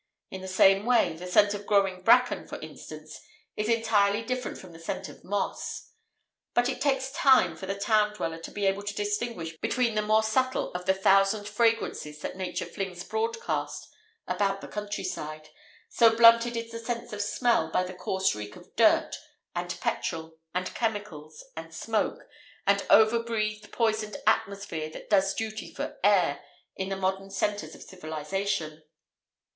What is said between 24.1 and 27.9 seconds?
atmosphere that does duty for "air" in the modern centres of